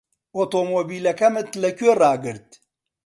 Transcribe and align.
ئۆتۆمۆبیلەکەمت 0.35 1.49
لەکوێ 1.63 1.91
ڕاگرت؟ 2.01 2.49